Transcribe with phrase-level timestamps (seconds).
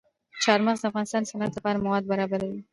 [0.43, 2.59] چار مغز د افغانستان د صنعت لپاره مواد برابروي.